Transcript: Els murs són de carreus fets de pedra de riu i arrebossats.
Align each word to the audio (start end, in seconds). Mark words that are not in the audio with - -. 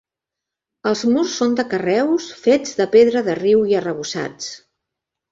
Els 0.91 1.01
murs 1.09 1.33
són 1.41 1.51
de 1.59 1.65
carreus 1.73 2.29
fets 2.45 2.73
de 2.79 2.87
pedra 2.95 3.21
de 3.27 3.35
riu 3.41 3.61
i 3.73 3.77
arrebossats. 3.81 4.49